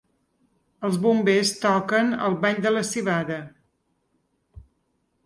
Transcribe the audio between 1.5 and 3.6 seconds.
toquen "El ball de la civada".